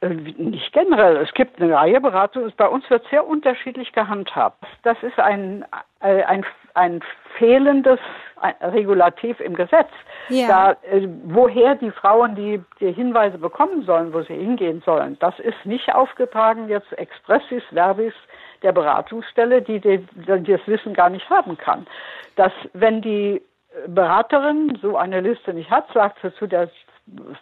[0.00, 1.16] Äh, nicht generell.
[1.16, 2.52] Es gibt eine Reihe Beratungen.
[2.56, 4.64] Bei uns wird sehr unterschiedlich gehandhabt.
[4.82, 5.64] Das ist ein,
[6.00, 6.44] äh, ein,
[6.76, 7.00] ein
[7.38, 7.98] fehlendes
[8.60, 9.88] Regulativ im Gesetz.
[10.28, 10.46] Ja.
[10.46, 15.38] Da, äh, woher die Frauen die, die Hinweise bekommen sollen, wo sie hingehen sollen, das
[15.38, 18.12] ist nicht aufgetragen jetzt expressis verbis
[18.62, 21.86] der Beratungsstelle, die, die, die das Wissen gar nicht haben kann.
[22.36, 23.40] Dass wenn die
[23.86, 26.70] Beraterin so eine Liste nicht hat, sagt sie zu der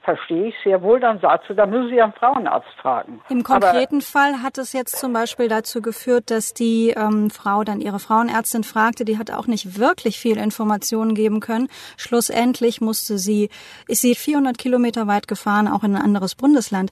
[0.03, 3.21] verstehe ich sehr wohl, dann sagst du, da müssen Sie einen Frauenarzt fragen.
[3.31, 7.65] Im konkreten Aber, Fall hat es jetzt zum Beispiel dazu geführt, dass die ähm, Frau
[7.65, 11.69] dann ihre Frauenärztin fragte, die hat auch nicht wirklich viel Informationen geben können.
[11.97, 13.49] Schlussendlich musste sie,
[13.89, 16.91] ist sie 400 Kilometer weit gefahren, auch in ein anderes Bundesland.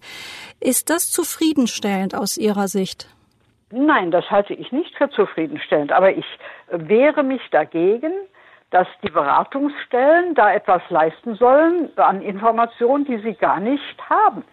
[0.59, 3.07] Ist das zufriedenstellend aus Ihrer Sicht?
[3.71, 5.93] Nein, das halte ich nicht für zufriedenstellend.
[5.93, 6.27] Aber ich
[6.71, 8.13] wehre mich dagegen,
[8.73, 14.45] dass die Beratungsstellen da etwas leisten sollen an Informationen, die sie gar nicht haben.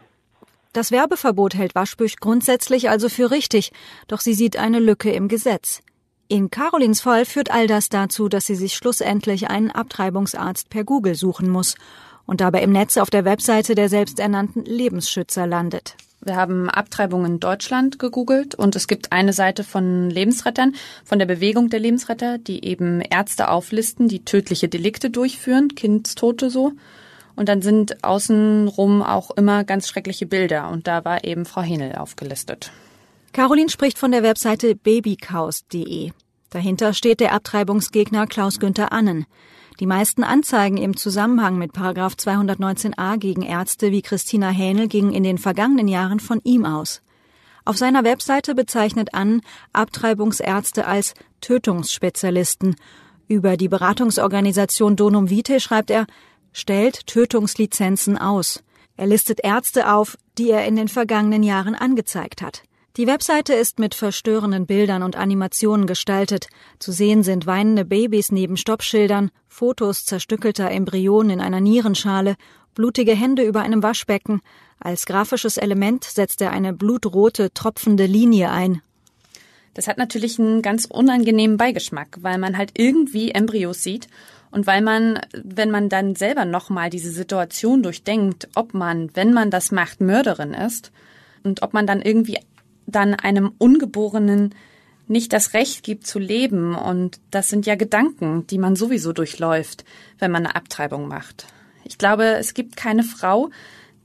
[0.73, 3.71] Das Werbeverbot hält Waschbüch grundsätzlich also für richtig,
[4.07, 5.81] doch sie sieht eine Lücke im Gesetz.
[6.27, 11.15] In Carolins Fall führt all das dazu, dass sie sich schlussendlich einen Abtreibungsarzt per Google
[11.15, 11.75] suchen muss
[12.27, 15.95] und dabei im Netz auf der Webseite der selbsternannten Lebensschützer landet.
[16.21, 21.25] Wir haben Abtreibung in Deutschland gegoogelt und es gibt eine Seite von Lebensrettern, von der
[21.25, 26.73] Bewegung der Lebensretter, die eben Ärzte auflisten, die tödliche Delikte durchführen, Kindstote so.
[27.37, 31.95] Und dann sind außenrum auch immer ganz schreckliche Bilder und da war eben Frau Henel
[31.95, 32.71] aufgelistet.
[33.31, 36.11] Caroline spricht von der Webseite babychaos.de.
[36.49, 39.25] Dahinter steht der Abtreibungsgegner Klaus Günther Annen.
[39.79, 45.23] Die meisten Anzeigen im Zusammenhang mit Paragraph 219a gegen Ärzte wie Christina Hähnel gingen in
[45.23, 47.01] den vergangenen Jahren von ihm aus.
[47.63, 52.75] Auf seiner Webseite bezeichnet an Abtreibungsärzte als Tötungsspezialisten.
[53.29, 56.07] Über die Beratungsorganisation Donum Vitae schreibt er,
[56.51, 58.61] stellt Tötungslizenzen aus.
[58.97, 62.63] Er listet Ärzte auf, die er in den vergangenen Jahren angezeigt hat.
[62.99, 66.49] Die Webseite ist mit verstörenden Bildern und Animationen gestaltet.
[66.79, 72.35] Zu sehen sind weinende Babys neben Stoppschildern, Fotos zerstückelter Embryonen in einer Nierenschale,
[72.75, 74.41] blutige Hände über einem Waschbecken.
[74.81, 78.81] Als grafisches Element setzt er eine blutrote, tropfende Linie ein.
[79.75, 84.09] Das hat natürlich einen ganz unangenehmen Beigeschmack, weil man halt irgendwie Embryos sieht
[84.51, 89.51] und weil man, wenn man dann selber nochmal diese Situation durchdenkt, ob man, wenn man
[89.51, 90.91] das macht, Mörderin ist,
[91.41, 92.37] Und ob man dann irgendwie
[92.91, 94.55] dann einem Ungeborenen
[95.07, 96.75] nicht das Recht gibt zu leben.
[96.75, 99.83] Und das sind ja Gedanken, die man sowieso durchläuft,
[100.19, 101.47] wenn man eine Abtreibung macht.
[101.83, 103.49] Ich glaube, es gibt keine Frau,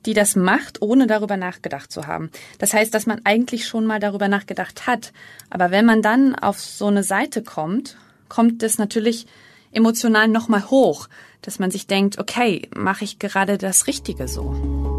[0.07, 2.31] die das macht, ohne darüber nachgedacht zu haben.
[2.59, 5.13] Das heißt, dass man eigentlich schon mal darüber nachgedacht hat.
[5.51, 7.97] Aber wenn man dann auf so eine Seite kommt,
[8.29, 9.27] kommt es natürlich
[9.73, 11.09] emotional nochmal hoch,
[11.43, 14.94] dass man sich denkt, okay, mache ich gerade das Richtige so.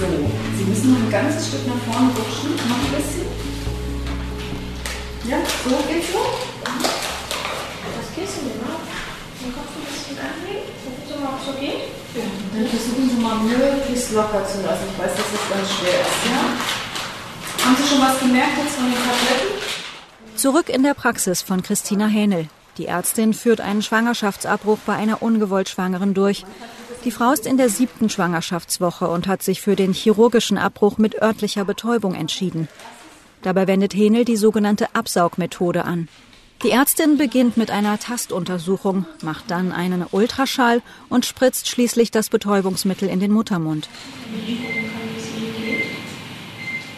[0.00, 0.06] So,
[0.56, 3.28] Sie müssen noch ein ganzes Stück nach vorne rutschen, noch ein bisschen.
[5.28, 6.24] Ja, so geht's so.
[6.64, 8.80] Das Kissen, genau.
[8.80, 10.72] Den Kopf ein bisschen anlegen.
[10.80, 11.92] Gucken Sie mal, ob es so geht.
[12.16, 12.24] Ja,
[12.56, 14.88] dann versuchen Sie mal möglichst locker zu lassen.
[14.88, 16.48] Ich weiß, dass das ganz schwer ist, ja?
[17.66, 19.52] Haben Sie schon was gemerkt jetzt von den Tabletten?
[20.34, 22.48] Zurück in der Praxis von Christina Hähnel.
[22.78, 26.46] Die Ärztin führt einen Schwangerschaftsabbruch bei einer ungewollt Schwangeren durch.
[27.04, 31.20] Die Frau ist in der siebten Schwangerschaftswoche und hat sich für den chirurgischen Abbruch mit
[31.22, 32.68] örtlicher Betäubung entschieden.
[33.40, 36.08] Dabei wendet Hähnel die sogenannte Absaugmethode an.
[36.62, 43.08] Die Ärztin beginnt mit einer Tastuntersuchung, macht dann einen Ultraschall und spritzt schließlich das Betäubungsmittel
[43.08, 43.88] in den Muttermund.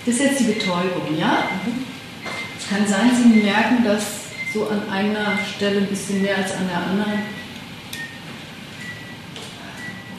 [0.05, 1.45] Das ist jetzt die Betäubung, ja?
[2.59, 4.05] Es kann sein, Sie merken, dass
[4.53, 7.23] so an einer Stelle ein bisschen mehr als an der anderen.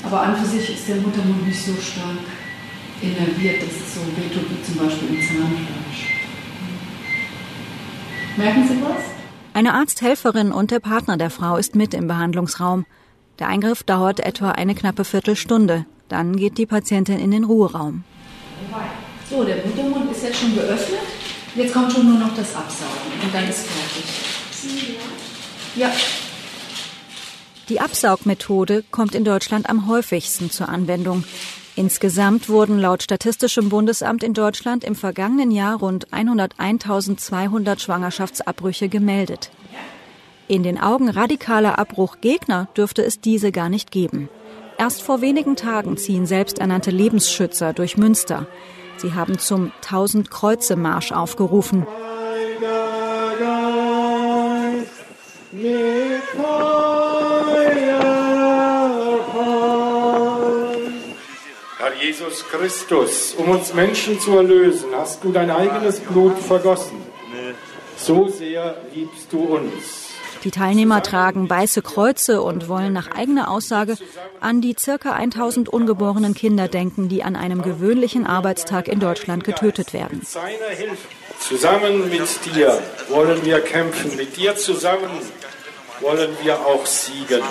[0.03, 2.19] Aber an für sich ist der Muttermund nicht so stark
[3.01, 6.13] innerviert, dass es so wehtut wie zum Beispiel im Zahnfleisch.
[8.37, 9.03] Merken Sie was?
[9.53, 12.85] Eine Arzthelferin und der Partner der Frau ist mit im Behandlungsraum.
[13.39, 15.85] Der Eingriff dauert etwa eine knappe Viertelstunde.
[16.09, 18.03] Dann geht die Patientin in den Ruheraum.
[19.29, 20.99] So, der Muttermund ist jetzt schon geöffnet.
[21.55, 24.05] Jetzt kommt schon nur noch das Absaugen und dann ist fertig.
[25.75, 25.91] Ja.
[27.73, 31.23] Die Absaugmethode kommt in Deutschland am häufigsten zur Anwendung.
[31.75, 39.49] Insgesamt wurden laut Statistischem Bundesamt in Deutschland im vergangenen Jahr rund 101.200 Schwangerschaftsabbrüche gemeldet.
[40.47, 44.29] In den Augen radikaler Abbruchgegner dürfte es diese gar nicht geben.
[44.77, 48.45] Erst vor wenigen Tagen ziehen selbsternannte Lebensschützer durch Münster.
[48.97, 51.87] Sie haben zum Tausend Kreuze Marsch aufgerufen.
[55.55, 56.72] Herr
[62.33, 66.99] Jesus Christus, um uns Menschen zu erlösen, hast du dein eigenes Blut vergossen.
[67.95, 70.09] So sehr liebst du uns.
[70.43, 73.97] Die Teilnehmer tragen weiße Kreuze und wollen nach eigener Aussage
[74.41, 79.93] an die circa 1000 ungeborenen Kinder denken, die an einem gewöhnlichen Arbeitstag in Deutschland getötet
[79.93, 80.21] werden.
[81.39, 85.11] Zusammen mit dir wollen wir kämpfen, mit dir zusammen
[86.01, 87.43] wollen wir auch siegen.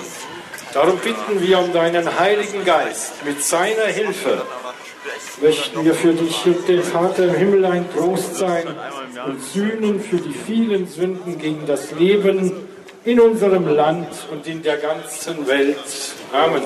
[0.74, 3.24] Darum bitten wir um deinen Heiligen Geist.
[3.26, 4.42] Mit seiner Hilfe
[5.40, 8.66] möchten wir für dich und den Vater im Himmel ein Trost sein
[9.26, 12.52] und sühnen für die vielen Sünden gegen das Leben
[13.04, 15.76] in unserem Land und in der ganzen Welt.
[16.32, 16.62] Amen.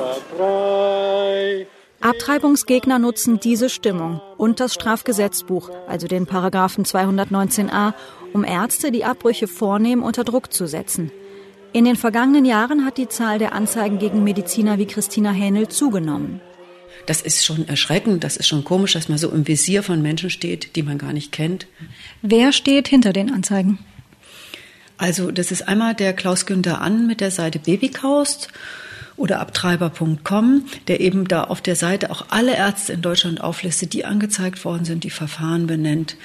[2.01, 7.94] Abtreibungsgegner nutzen diese Stimmung und das Strafgesetzbuch, also den Paragraphen 219a,
[8.35, 11.11] um Ärzte, die Abbrüche vornehmen, unter Druck zu setzen.
[11.72, 16.40] In den vergangenen Jahren hat die Zahl der Anzeigen gegen Mediziner wie Christina Hähnel zugenommen.
[17.07, 20.31] Das ist schon erschreckend, das ist schon komisch, dass man so im Visier von Menschen
[20.31, 21.66] steht, die man gar nicht kennt.
[22.23, 23.79] Wer steht hinter den Anzeigen?
[24.99, 28.49] Also das ist einmal der Klaus Günther An mit der Seite Babykaust
[29.16, 34.05] oder abtreiber.com, der eben da auf der Seite auch alle Ärzte in Deutschland auflistet, die
[34.05, 36.16] angezeigt worden sind, die Verfahren benennt.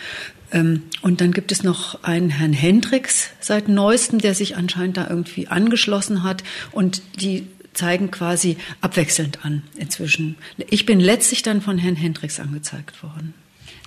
[0.52, 5.08] Ähm, und dann gibt es noch einen Herrn Hendricks seit neuestem, der sich anscheinend da
[5.10, 7.48] irgendwie angeschlossen hat und die
[7.82, 10.36] zeigen quasi abwechselnd an inzwischen.
[10.70, 13.34] Ich bin letztlich dann von Herrn Hendricks angezeigt worden.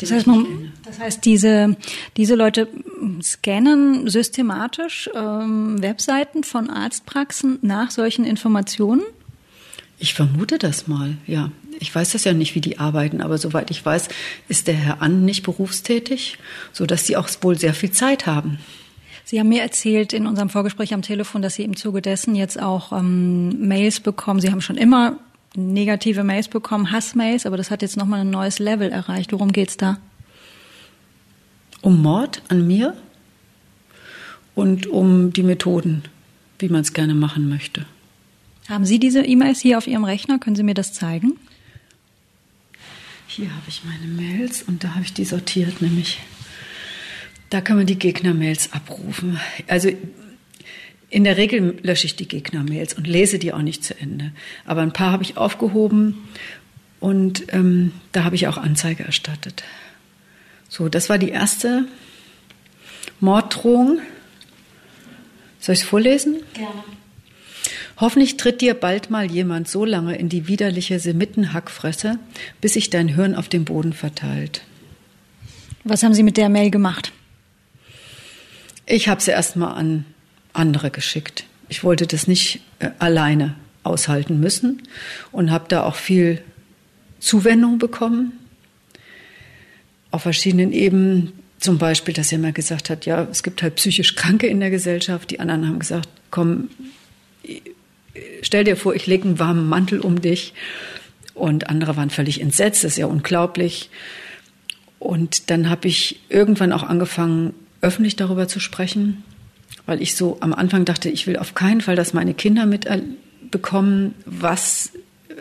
[0.01, 1.77] Das heißt, man, das heißt, diese,
[2.17, 2.67] diese Leute
[3.23, 9.03] scannen systematisch ähm, Webseiten von Arztpraxen nach solchen Informationen?
[10.01, 11.53] Ich vermute das mal, ja.
[11.79, 14.09] Ich weiß das ja nicht, wie die arbeiten, aber soweit ich weiß,
[14.49, 16.39] ist der Herr An nicht berufstätig,
[16.73, 18.59] so dass sie auch wohl sehr viel Zeit haben.
[19.25, 22.61] Sie haben mir erzählt in unserem Vorgespräch am Telefon, dass Sie im Zuge dessen jetzt
[22.61, 24.41] auch ähm, Mails bekommen.
[24.41, 25.19] Sie haben schon immer
[25.57, 29.33] negative Mails bekommen, Hassmails, aber das hat jetzt nochmal ein neues Level erreicht.
[29.33, 29.99] Worum geht's da?
[31.81, 32.95] Um Mord an mir
[34.55, 36.03] und um die Methoden,
[36.59, 37.87] wie man es gerne machen möchte.
[38.69, 40.39] Haben Sie diese E-Mails hier auf Ihrem Rechner?
[40.39, 41.39] Können Sie mir das zeigen?
[43.27, 46.21] Hier habe ich meine Mails und da habe ich die sortiert, nämlich
[47.55, 49.39] da kann man die Gegner-Mails abrufen.
[49.69, 49.89] Also
[51.09, 54.33] In der Regel lösche ich die Gegner-Mails und lese die auch nicht zu Ende.
[54.65, 56.27] Aber ein paar habe ich aufgehoben
[56.99, 59.63] und ähm, da habe ich auch Anzeige erstattet.
[60.69, 61.85] So, das war die erste
[63.21, 64.01] Morddrohung.
[65.61, 66.43] Soll ich es vorlesen?
[66.55, 66.83] Gerne.
[67.99, 72.19] Hoffentlich tritt dir bald mal jemand so lange in die widerliche Semittenhackfresse,
[72.61, 74.63] bis sich dein Hirn auf dem Boden verteilt.
[75.85, 77.13] Was haben Sie mit der Mail gemacht?
[78.87, 80.05] Ich habe sie erstmal an
[80.53, 81.45] andere geschickt.
[81.69, 84.83] Ich wollte das nicht äh, alleine aushalten müssen
[85.33, 86.43] und habe da auch viel
[87.21, 88.33] Zuwendung bekommen.
[90.11, 91.33] Auf verschiedenen Ebenen.
[91.59, 94.71] Zum Beispiel, dass er mal gesagt hat, ja, es gibt halt psychisch Kranke in der
[94.71, 95.31] Gesellschaft.
[95.31, 96.69] Die anderen haben gesagt, komm,
[98.43, 100.53] stell dir vor, ich lege einen warmen Mantel um dich.
[101.33, 103.91] Und andere waren völlig entsetzt, das ist ja unglaublich.
[104.99, 109.23] Und dann habe ich irgendwann auch angefangen, öffentlich darüber zu sprechen,
[109.87, 114.15] weil ich so am Anfang dachte, ich will auf keinen Fall, dass meine Kinder mitbekommen,
[114.25, 114.93] was,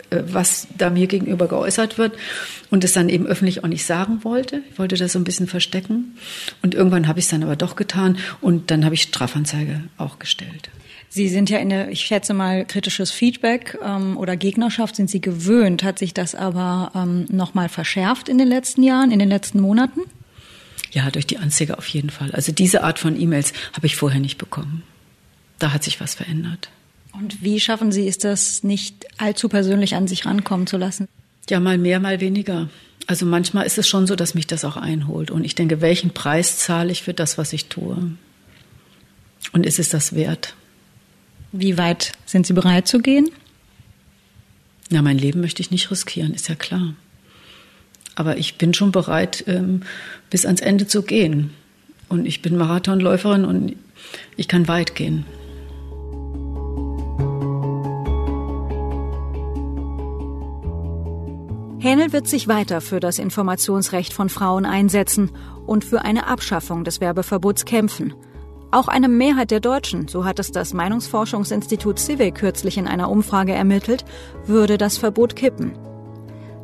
[0.10, 2.13] äh, was da mir gegenüber geäußert wird
[2.69, 4.62] und es dann eben öffentlich auch nicht sagen wollte.
[4.71, 6.17] Ich wollte das so ein bisschen verstecken.
[6.62, 10.19] Und irgendwann habe ich es dann aber doch getan und dann habe ich Strafanzeige auch
[10.19, 10.69] gestellt.
[11.08, 15.21] Sie sind ja in der, ich schätze mal, kritisches Feedback ähm, oder Gegnerschaft sind Sie
[15.21, 15.84] gewöhnt.
[15.84, 20.01] Hat sich das aber ähm, nochmal verschärft in den letzten Jahren, in den letzten Monaten?
[20.93, 22.32] Ja, durch die Anzeige auf jeden Fall.
[22.32, 24.84] Also diese Art von E-Mails habe ich vorher nicht bekommen.
[25.58, 26.69] Da hat sich was verändert.
[27.13, 31.08] Und wie schaffen Sie es, das nicht allzu persönlich an sich rankommen zu lassen?
[31.49, 32.69] Ja, mal mehr, mal weniger.
[33.08, 35.32] Also manchmal ist es schon so, dass mich das auch einholt.
[35.32, 37.97] Und ich denke, welchen Preis zahle ich für das, was ich tue?
[39.51, 40.56] Und ist es das wert?
[41.51, 43.29] Wie weit sind Sie bereit zu gehen?
[44.89, 46.95] Na, mein Leben möchte ich nicht riskieren, ist ja klar.
[48.15, 49.82] Aber ich bin schon bereit, ähm,
[50.30, 51.52] bis ans Ende zu gehen.
[52.10, 53.76] Und ich bin Marathonläuferin und
[54.38, 55.26] ich kann weit gehen.
[61.84, 65.32] Hähnel wird sich weiter für das Informationsrecht von Frauen einsetzen
[65.65, 68.13] und für eine Abschaffung des Werbeverbots kämpfen.
[68.71, 73.52] Auch eine Mehrheit der Deutschen, so hat es das Meinungsforschungsinstitut Civic kürzlich in einer Umfrage
[73.52, 74.06] ermittelt,
[74.45, 75.78] würde das Verbot kippen.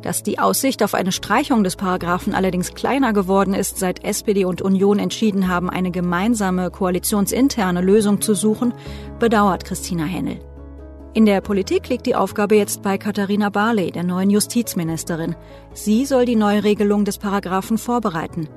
[0.02, 4.62] Dass die Aussicht auf eine Streichung des Paragraphen allerdings kleiner geworden ist, seit SPD und
[4.62, 8.72] Union entschieden haben, eine gemeinsame koalitionsinterne Lösung zu suchen,
[9.18, 10.40] bedauert Christina Hennel.
[11.12, 15.34] In der Politik liegt die Aufgabe jetzt bei Katharina Barley, der neuen Justizministerin.
[15.74, 18.48] Sie soll die Neuregelung des Paragraphen vorbereiten.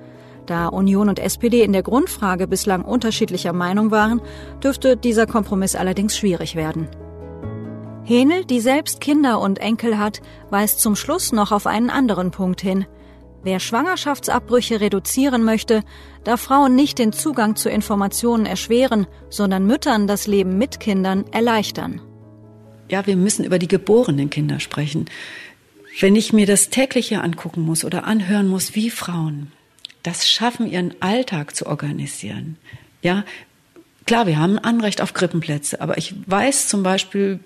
[0.45, 4.21] Da Union und SPD in der Grundfrage bislang unterschiedlicher Meinung waren,
[4.63, 6.87] dürfte dieser Kompromiss allerdings schwierig werden.
[8.05, 12.59] Henel, die selbst Kinder und Enkel hat, weist zum Schluss noch auf einen anderen Punkt
[12.59, 12.85] hin.
[13.43, 15.83] Wer Schwangerschaftsabbrüche reduzieren möchte,
[16.25, 22.01] darf Frauen nicht den Zugang zu Informationen erschweren, sondern Müttern das Leben mit Kindern erleichtern.
[22.89, 25.05] Ja, wir müssen über die geborenen Kinder sprechen.
[25.99, 29.51] Wenn ich mir das tägliche angucken muss oder anhören muss, wie Frauen
[30.03, 32.57] das schaffen, ihren Alltag zu organisieren.
[33.01, 33.23] Ja,
[34.05, 37.39] klar, wir haben ein Anrecht auf Krippenplätze, aber ich weiß zum Beispiel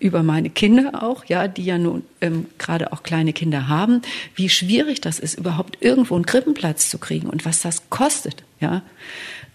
[0.00, 4.00] über meine Kinder auch, ja, die ja nun ähm, gerade auch kleine Kinder haben,
[4.34, 8.82] wie schwierig das ist, überhaupt irgendwo einen Krippenplatz zu kriegen und was das kostet, ja,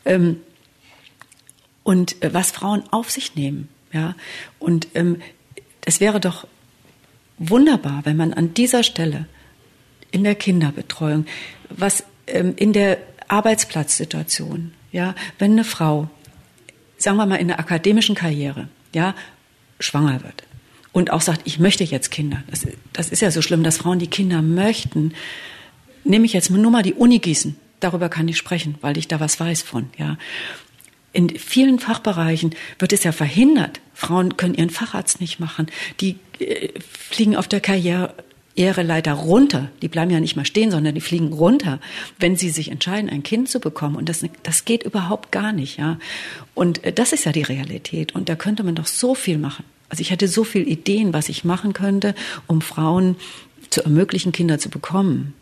[0.06, 0.40] ähm,
[1.84, 4.16] und äh, was Frauen auf sich nehmen, ja,
[4.60, 5.22] und ähm,
[5.84, 6.48] es wäre doch
[7.40, 9.26] wunderbar, wenn man an dieser Stelle
[10.12, 11.26] in der Kinderbetreuung,
[11.70, 16.08] was ähm, in der Arbeitsplatzsituation, ja, wenn eine Frau,
[16.98, 19.16] sagen wir mal in der akademischen Karriere, ja,
[19.80, 20.44] schwanger wird
[20.96, 22.42] und auch sagt, ich möchte jetzt Kinder.
[22.50, 25.14] Das, das ist ja so schlimm, dass Frauen die Kinder möchten.
[26.06, 27.58] Nehme ich jetzt nur mal die Uni Gießen.
[27.82, 30.18] Darüber kann ich sprechen, weil ich da was weiß von, ja.
[31.12, 33.82] In vielen Fachbereichen wird es ja verhindert.
[33.94, 35.68] Frauen können ihren Facharzt nicht machen.
[36.00, 38.14] Die äh, fliegen auf der Karriere
[38.58, 39.70] Leiter runter.
[39.82, 41.80] Die bleiben ja nicht mal stehen, sondern die fliegen runter,
[42.20, 43.96] wenn sie sich entscheiden, ein Kind zu bekommen.
[43.96, 46.00] Und das, das geht überhaupt gar nicht, ja.
[46.54, 48.16] Und äh, das ist ja die Realität.
[48.16, 49.66] Und da könnte man doch so viel machen.
[49.90, 52.16] Also ich hatte so viele Ideen, was ich machen könnte,
[52.48, 53.18] um Frauen
[53.70, 55.34] zu ermöglichen, Kinder zu bekommen.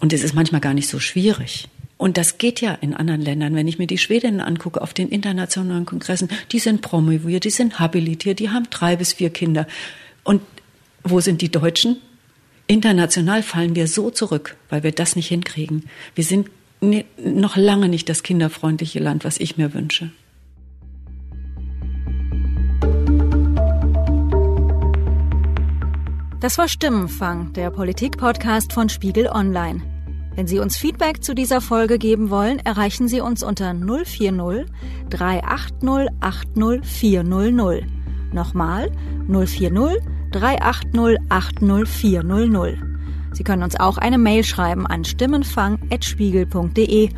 [0.00, 1.68] Und es ist manchmal gar nicht so schwierig.
[1.96, 3.54] Und das geht ja in anderen Ländern.
[3.54, 7.78] Wenn ich mir die Schwedinnen angucke auf den internationalen Kongressen, die sind promoviert, die sind
[7.78, 9.68] habilitiert, die haben drei bis vier Kinder.
[10.24, 10.42] Und
[11.04, 11.98] wo sind die Deutschen?
[12.72, 15.90] International fallen wir so zurück, weil wir das nicht hinkriegen.
[16.14, 16.48] Wir sind
[17.22, 20.10] noch lange nicht das kinderfreundliche Land, was ich mir wünsche.
[26.40, 29.82] Das war Stimmenfang, der Politik-Podcast von Spiegel Online.
[30.34, 34.64] Wenn Sie uns Feedback zu dieser Folge geben wollen, erreichen Sie uns unter 040
[35.10, 37.84] 380 80 400.
[38.32, 38.90] Nochmal
[39.28, 42.78] 040 380 80 400.
[43.32, 47.10] Sie können uns auch eine Mail schreiben an stimmenfang.spiegel.de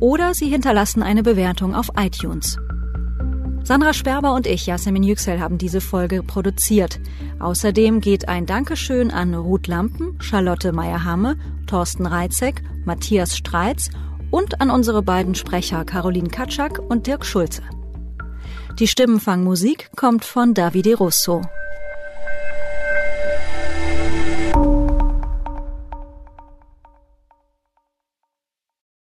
[0.00, 2.58] oder Sie hinterlassen eine Bewertung auf iTunes.
[3.62, 6.98] Sandra Sperber und ich, Yasemin Yüksel, haben diese Folge produziert.
[7.38, 13.90] Außerdem geht ein Dankeschön an Ruth Lampen, Charlotte Meyer-Hamme, Thorsten Reitzek, Matthias Streitz
[14.30, 17.62] und an unsere beiden Sprecher Caroline Katschak und Dirk Schulze.
[18.78, 21.42] Die Stimmenfangmusik kommt von Davide Russo.